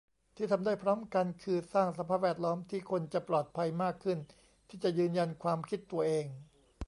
[0.35, 4.17] ที่ทำได้พร้อมกัน คือสร้างสภาพแวดล้อมที่คนจะปลอดภัยมากขึ้น
[4.69, 6.25] ที่จะยืนยันความคิดตัวเอง